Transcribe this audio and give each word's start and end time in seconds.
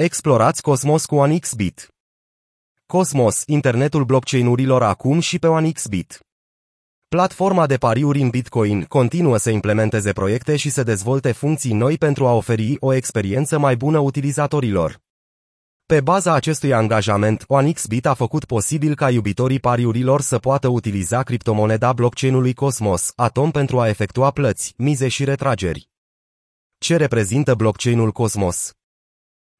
Explorați 0.00 0.62
Cosmos 0.62 1.06
cu 1.06 1.14
OneXBit. 1.14 1.88
Cosmos, 2.86 3.42
internetul 3.46 4.04
blockchain-urilor 4.04 4.82
acum 4.82 5.20
și 5.20 5.38
pe 5.38 5.46
OneXBit. 5.46 6.20
Platforma 7.08 7.66
de 7.66 7.76
pariuri 7.76 8.20
în 8.20 8.28
Bitcoin 8.28 8.84
continuă 8.84 9.36
să 9.36 9.50
implementeze 9.50 10.12
proiecte 10.12 10.56
și 10.56 10.70
să 10.70 10.82
dezvolte 10.82 11.32
funcții 11.32 11.72
noi 11.72 11.98
pentru 11.98 12.26
a 12.26 12.32
oferi 12.32 12.76
o 12.80 12.92
experiență 12.92 13.58
mai 13.58 13.76
bună 13.76 13.98
utilizatorilor. 13.98 15.00
Pe 15.86 16.00
baza 16.00 16.32
acestui 16.32 16.72
angajament, 16.72 17.44
OneXBit 17.46 18.06
a 18.06 18.14
făcut 18.14 18.44
posibil 18.44 18.94
ca 18.94 19.10
iubitorii 19.10 19.60
pariurilor 19.60 20.20
să 20.20 20.38
poată 20.38 20.68
utiliza 20.68 21.22
criptomoneda 21.22 21.92
blockchain-ului 21.92 22.54
Cosmos, 22.54 23.12
Atom 23.16 23.50
pentru 23.50 23.80
a 23.80 23.88
efectua 23.88 24.30
plăți, 24.30 24.74
mize 24.76 25.08
și 25.08 25.24
retrageri. 25.24 25.88
Ce 26.78 26.96
reprezintă 26.96 27.54
blockchain-ul 27.54 28.12
Cosmos? 28.12 28.77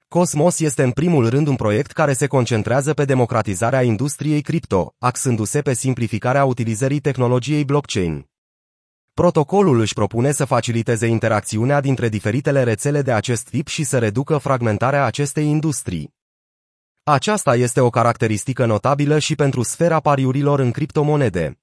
Cosmos 0.09 0.61
este 0.61 0.83
în 0.83 0.91
primul 0.91 1.29
rând 1.29 1.47
un 1.47 1.57
proiect 1.57 1.91
care 1.91 2.13
se 2.13 2.27
concentrează 2.27 2.95
pe 2.95 3.05
democratizarea 3.05 3.83
industriei 3.83 4.41
cripto, 4.41 4.95
axându-se 4.99 5.63
pe 5.63 5.75
simplificarea 5.75 6.45
utilizării 6.45 7.01
tehnologiei 7.01 7.65
blockchain. 7.65 8.29
Protocolul 9.15 9.81
își 9.81 9.95
propune 9.95 10.33
să 10.33 10.45
faciliteze 10.45 11.07
interacțiunea 11.07 11.81
dintre 11.81 12.09
diferitele 12.09 12.63
rețele 12.63 13.03
de 13.03 13.13
acest 13.13 13.49
tip 13.49 13.67
și 13.67 13.85
să 13.85 13.99
reducă 13.99 14.39
fragmentarea 14.39 15.05
acestei 15.05 15.47
industrii. 15.47 16.15
Aceasta 17.03 17.57
este 17.57 17.81
o 17.81 17.91
caracteristică 17.91 18.67
notabilă 18.67 19.19
și 19.19 19.35
pentru 19.35 19.63
sfera 19.63 20.01
pariurilor 20.01 20.59
în 20.61 20.71
criptomonede. 20.71 21.59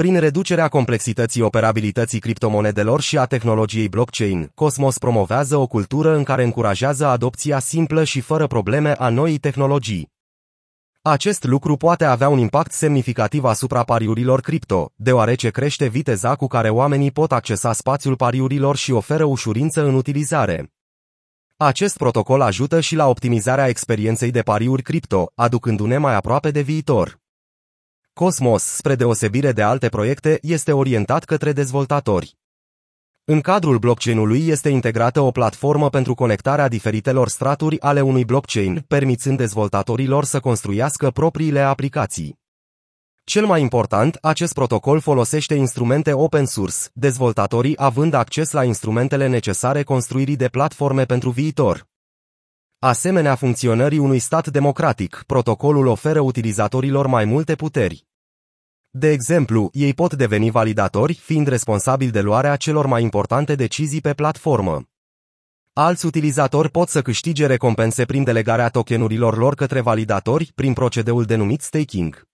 Prin 0.00 0.18
reducerea 0.18 0.68
complexității 0.68 1.42
operabilității 1.42 2.18
criptomonedelor 2.18 3.00
și 3.00 3.18
a 3.18 3.24
tehnologiei 3.24 3.88
blockchain, 3.88 4.50
Cosmos 4.54 4.98
promovează 4.98 5.56
o 5.56 5.66
cultură 5.66 6.14
în 6.14 6.22
care 6.22 6.44
încurajează 6.44 7.06
adopția 7.06 7.58
simplă 7.58 8.04
și 8.04 8.20
fără 8.20 8.46
probleme 8.46 8.94
a 8.98 9.08
noii 9.08 9.38
tehnologii. 9.38 10.10
Acest 11.02 11.44
lucru 11.44 11.76
poate 11.76 12.04
avea 12.04 12.28
un 12.28 12.38
impact 12.38 12.72
semnificativ 12.72 13.44
asupra 13.44 13.82
pariurilor 13.82 14.40
cripto, 14.40 14.92
deoarece 14.96 15.50
crește 15.50 15.86
viteza 15.86 16.36
cu 16.36 16.46
care 16.46 16.68
oamenii 16.70 17.10
pot 17.10 17.32
accesa 17.32 17.72
spațiul 17.72 18.16
pariurilor 18.16 18.76
și 18.76 18.92
oferă 18.92 19.24
ușurință 19.24 19.84
în 19.84 19.94
utilizare. 19.94 20.72
Acest 21.56 21.96
protocol 21.96 22.40
ajută 22.40 22.80
și 22.80 22.94
la 22.94 23.08
optimizarea 23.08 23.68
experienței 23.68 24.30
de 24.30 24.40
pariuri 24.40 24.82
cripto, 24.82 25.32
aducându-ne 25.34 25.98
mai 25.98 26.14
aproape 26.14 26.50
de 26.50 26.60
viitor. 26.60 27.18
Cosmos, 28.20 28.62
spre 28.62 28.94
deosebire 28.94 29.52
de 29.52 29.62
alte 29.62 29.88
proiecte, 29.88 30.38
este 30.42 30.72
orientat 30.72 31.24
către 31.24 31.52
dezvoltatori. 31.52 32.36
În 33.24 33.40
cadrul 33.40 33.78
blockchain-ului 33.78 34.46
este 34.46 34.68
integrată 34.68 35.20
o 35.20 35.30
platformă 35.30 35.90
pentru 35.90 36.14
conectarea 36.14 36.68
diferitelor 36.68 37.28
straturi 37.28 37.80
ale 37.80 38.00
unui 38.00 38.24
blockchain, 38.24 38.84
permițând 38.88 39.36
dezvoltatorilor 39.36 40.24
să 40.24 40.40
construiască 40.40 41.10
propriile 41.10 41.60
aplicații. 41.60 42.38
Cel 43.24 43.46
mai 43.46 43.60
important, 43.60 44.18
acest 44.22 44.52
protocol 44.52 45.00
folosește 45.00 45.54
instrumente 45.54 46.12
open 46.12 46.46
source, 46.46 46.76
dezvoltatorii 46.92 47.78
având 47.78 48.14
acces 48.14 48.50
la 48.50 48.64
instrumentele 48.64 49.26
necesare 49.26 49.82
construirii 49.82 50.36
de 50.36 50.48
platforme 50.48 51.04
pentru 51.04 51.30
viitor. 51.30 51.88
Asemenea 52.78 53.34
funcționării 53.34 53.98
unui 53.98 54.18
stat 54.18 54.48
democratic, 54.48 55.22
protocolul 55.26 55.86
oferă 55.86 56.20
utilizatorilor 56.20 57.06
mai 57.06 57.24
multe 57.24 57.54
puteri. 57.54 58.08
De 58.92 59.10
exemplu, 59.10 59.70
ei 59.72 59.94
pot 59.94 60.14
deveni 60.14 60.50
validatori, 60.50 61.14
fiind 61.14 61.46
responsabili 61.46 62.10
de 62.10 62.20
luarea 62.20 62.56
celor 62.56 62.86
mai 62.86 63.02
importante 63.02 63.54
decizii 63.54 64.00
pe 64.00 64.14
platformă. 64.14 64.82
Alți 65.72 66.06
utilizatori 66.06 66.70
pot 66.70 66.88
să 66.88 67.02
câștige 67.02 67.46
recompense 67.46 68.04
prin 68.04 68.24
delegarea 68.24 68.68
tokenurilor 68.68 69.36
lor 69.36 69.54
către 69.54 69.80
validatori, 69.80 70.52
prin 70.54 70.72
procedeul 70.72 71.24
denumit 71.24 71.60
staking. 71.60 72.28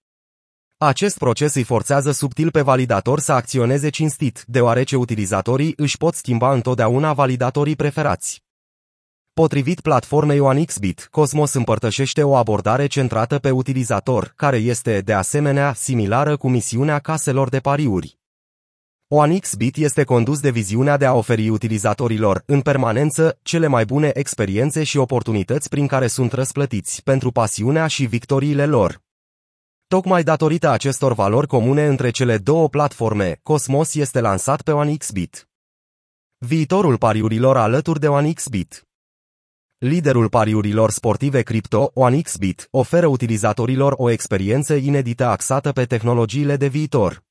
Acest 0.76 1.18
proces 1.18 1.54
îi 1.54 1.62
forțează 1.62 2.10
subtil 2.10 2.50
pe 2.50 2.60
validator 2.60 3.20
să 3.20 3.32
acționeze 3.32 3.88
cinstit, 3.88 4.44
deoarece 4.46 4.96
utilizatorii 4.96 5.72
își 5.76 5.96
pot 5.96 6.14
schimba 6.14 6.52
întotdeauna 6.52 7.12
validatorii 7.12 7.76
preferați. 7.76 8.45
Potrivit 9.42 9.80
platformei 9.80 10.38
OneXBit, 10.38 11.08
Cosmos 11.10 11.52
împărtășește 11.52 12.22
o 12.22 12.36
abordare 12.36 12.86
centrată 12.86 13.38
pe 13.38 13.50
utilizator, 13.50 14.32
care 14.36 14.56
este, 14.56 15.00
de 15.00 15.12
asemenea, 15.12 15.72
similară 15.72 16.36
cu 16.36 16.48
misiunea 16.48 16.98
caselor 16.98 17.48
de 17.48 17.58
pariuri. 17.58 18.18
OneXBit 19.08 19.76
este 19.76 20.04
condus 20.04 20.40
de 20.40 20.50
viziunea 20.50 20.96
de 20.96 21.04
a 21.04 21.14
oferi 21.14 21.48
utilizatorilor, 21.48 22.42
în 22.46 22.60
permanență, 22.60 23.38
cele 23.42 23.66
mai 23.66 23.84
bune 23.84 24.10
experiențe 24.14 24.84
și 24.84 24.96
oportunități 24.96 25.68
prin 25.68 25.86
care 25.86 26.06
sunt 26.06 26.32
răsplătiți 26.32 27.02
pentru 27.02 27.30
pasiunea 27.30 27.86
și 27.86 28.04
victoriile 28.04 28.66
lor. 28.66 29.02
Tocmai 29.86 30.22
datorită 30.22 30.68
acestor 30.68 31.12
valori 31.12 31.46
comune 31.46 31.86
între 31.86 32.10
cele 32.10 32.38
două 32.38 32.68
platforme, 32.68 33.40
Cosmos 33.42 33.94
este 33.94 34.20
lansat 34.20 34.62
pe 34.62 34.70
OneXBit. 34.70 35.48
Viitorul 36.38 36.98
pariurilor 36.98 37.56
alături 37.56 38.00
de 38.00 38.08
OneXBit 38.08 38.80
Liderul 39.78 40.28
pariurilor 40.28 40.90
sportive 40.90 41.42
cripto, 41.42 41.90
OneXBit, 41.94 42.68
oferă 42.70 43.06
utilizatorilor 43.06 43.94
o 43.96 44.10
experiență 44.10 44.74
inedită 44.74 45.26
axată 45.26 45.72
pe 45.72 45.84
tehnologiile 45.84 46.56
de 46.56 46.66
viitor. 46.66 47.24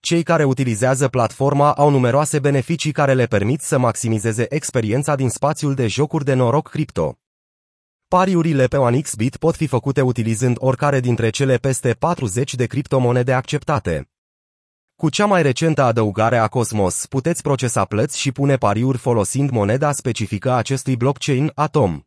Cei 0.00 0.22
care 0.22 0.44
utilizează 0.44 1.08
platforma 1.08 1.72
au 1.72 1.90
numeroase 1.90 2.38
beneficii 2.38 2.92
care 2.92 3.14
le 3.14 3.26
permit 3.26 3.60
să 3.60 3.78
maximizeze 3.78 4.54
experiența 4.54 5.14
din 5.14 5.28
spațiul 5.28 5.74
de 5.74 5.86
jocuri 5.86 6.24
de 6.24 6.34
noroc 6.34 6.68
cripto. 6.68 7.18
Pariurile 8.08 8.66
pe 8.66 8.76
OneXBit 8.76 9.36
pot 9.36 9.56
fi 9.56 9.66
făcute 9.66 10.00
utilizând 10.00 10.56
oricare 10.60 11.00
dintre 11.00 11.30
cele 11.30 11.56
peste 11.56 11.92
40 11.92 12.54
de 12.54 12.66
criptomonede 12.66 13.32
acceptate. 13.32 14.10
Cu 14.96 15.08
cea 15.08 15.26
mai 15.26 15.42
recentă 15.42 15.82
adăugare 15.82 16.36
a 16.36 16.46
Cosmos, 16.46 17.06
puteți 17.06 17.42
procesa 17.42 17.84
plăți 17.84 18.18
și 18.18 18.32
pune 18.32 18.56
pariuri 18.56 18.98
folosind 18.98 19.50
moneda 19.50 19.92
specifică 19.92 20.50
a 20.50 20.56
acestui 20.56 20.96
blockchain, 20.96 21.50
Atom. 21.54 22.00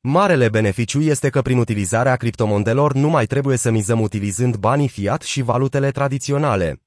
Marele 0.00 0.48
beneficiu 0.48 1.00
este 1.00 1.28
că 1.28 1.42
prin 1.42 1.58
utilizarea 1.58 2.16
criptomondelor 2.16 2.94
nu 2.94 3.08
mai 3.08 3.26
trebuie 3.26 3.56
să 3.56 3.70
mizăm 3.70 4.00
utilizând 4.00 4.56
banii 4.56 4.88
fiat 4.88 5.22
și 5.22 5.42
valutele 5.42 5.90
tradiționale. 5.90 6.82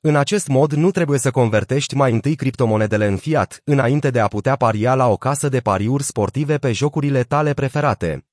În 0.00 0.16
acest 0.16 0.48
mod 0.48 0.72
nu 0.72 0.90
trebuie 0.90 1.18
să 1.18 1.30
convertești 1.30 1.94
mai 1.94 2.12
întâi 2.12 2.34
criptomonedele 2.34 3.06
în 3.06 3.16
fiat, 3.16 3.60
înainte 3.64 4.10
de 4.10 4.20
a 4.20 4.28
putea 4.28 4.56
paria 4.56 4.94
la 4.94 5.08
o 5.08 5.16
casă 5.16 5.48
de 5.48 5.60
pariuri 5.60 6.02
sportive 6.02 6.58
pe 6.58 6.72
jocurile 6.72 7.22
tale 7.22 7.52
preferate. 7.52 8.29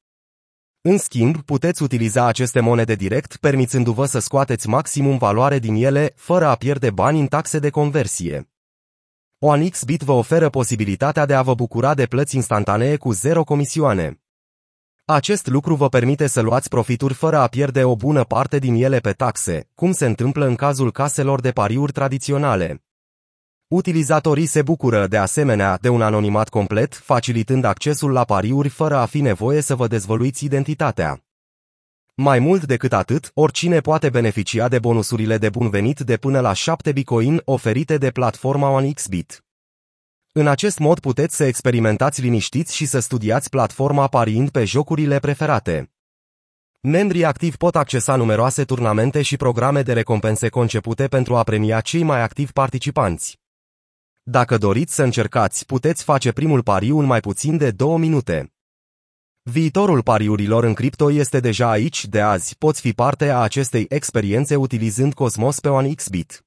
În 0.82 0.98
schimb, 0.98 1.42
puteți 1.42 1.84
utiliza 1.84 2.26
aceste 2.26 2.60
monede 2.60 2.96
direct, 2.96 3.36
permițându-vă 3.36 4.06
să 4.06 4.20
scoateți 4.20 4.68
maximum 4.68 5.18
valoare 5.18 5.60
din 5.60 5.76
ele, 5.76 6.14
fără 6.16 6.46
a 6.46 6.56
pierde 6.56 6.90
bani 6.90 7.20
în 7.20 7.28
taxe 7.28 7.60
de 7.60 7.70
conversie. 7.70 8.50
OneXBit 9.40 10.02
vă 10.02 10.12
oferă 10.12 10.50
posibilitatea 10.50 11.26
de 11.26 11.34
a 11.34 11.42
vă 11.42 11.54
bucura 11.54 11.94
de 11.94 12.06
plăți 12.06 12.36
instantanee 12.36 12.96
cu 12.96 13.12
zero 13.12 13.44
comisioane. 13.44 14.22
Acest 15.06 15.48
lucru 15.48 15.76
vă 15.76 15.90
permite 15.90 16.28
să 16.28 16.42
luați 16.42 16.70
profituri 16.70 17.14
fără 17.14 17.38
a 17.38 17.48
pierde 17.48 17.84
o 17.84 17.96
bună 17.96 18.24
parte 18.24 18.60
din 18.60 18.76
ele 18.76 19.00
pe 19.00 19.12
taxe, 19.12 19.70
cum 19.76 19.92
se 19.92 20.06
întâmplă 20.06 20.46
în 20.46 20.56
cazul 20.56 20.92
caselor 20.92 21.42
de 21.42 21.52
pariuri 21.52 21.92
tradiționale. 21.92 22.87
Utilizatorii 23.68 24.46
se 24.46 24.62
bucură 24.62 25.08
de 25.08 25.18
asemenea 25.18 25.78
de 25.82 25.90
un 25.90 26.02
anonimat 26.02 26.50
complet, 26.50 26.96
facilitând 26.96 27.64
accesul 27.64 28.12
la 28.12 28.24
pariuri 28.24 28.70
fără 28.70 28.96
a 28.96 29.06
fi 29.06 29.22
nevoie 29.22 29.62
să 29.62 29.76
vă 29.76 29.88
dezvăluiți 29.88 30.46
identitatea. 30.46 31.24
Mai 32.16 32.40
mult 32.40 32.66
decât 32.66 32.94
atât, 32.94 33.32
oricine 33.34 33.80
poate 33.80 34.10
beneficia 34.10 34.68
de 34.68 34.80
bonusurile 34.80 35.38
de 35.38 35.50
bun 35.50 35.70
venit 35.70 36.00
de 36.00 36.18
până 36.18 36.40
la 36.40 36.54
7 36.54 36.92
Bitcoin 36.92 37.42
oferite 37.46 37.98
de 37.98 38.12
platforma 38.12 38.70
OneXBit. 38.70 39.46
În 40.32 40.48
acest 40.48 40.80
mod 40.80 41.00
puteți 41.00 41.36
să 41.36 41.44
experimentați 41.44 42.22
liniștiți 42.22 42.76
și 42.76 42.86
să 42.86 43.00
studiați 43.00 43.50
platforma 43.50 44.08
pariind 44.08 44.50
pe 44.50 44.66
jocurile 44.66 45.20
preferate. 45.20 45.92
Membrii 46.82 47.26
activi 47.26 47.58
pot 47.58 47.76
accesa 47.76 48.16
numeroase 48.16 48.64
turnamente 48.64 49.22
și 49.22 49.38
programe 49.38 49.82
de 49.82 49.94
recompense 49.94 50.50
concepute 50.50 51.08
pentru 51.08 51.36
a 51.36 51.44
premia 51.44 51.82
cei 51.82 52.04
mai 52.04 52.22
activi 52.22 52.52
participanți. 52.52 53.46
Dacă 54.30 54.58
doriți 54.58 54.94
să 54.94 55.04
încercați, 55.04 55.66
puteți 55.66 56.04
face 56.04 56.32
primul 56.32 56.64
pariu 56.64 57.00
în 57.00 57.06
mai 57.06 57.20
puțin 57.20 57.58
de 57.58 57.72
două 57.72 57.98
minute. 57.98 58.54
Viitorul 59.42 60.04
pariurilor 60.04 60.64
în 60.64 60.74
cripto 60.74 61.12
este 61.12 61.40
deja 61.40 61.70
aici 61.70 62.06
de 62.06 62.22
azi, 62.22 62.58
poți 62.58 62.82
fi 62.82 62.94
parte 62.94 63.30
a 63.30 63.38
acestei 63.38 63.86
experiențe 63.90 64.56
utilizând 64.56 65.14
Cosmos 65.14 65.60
pe 65.60 65.70
OneXBit. 65.70 66.47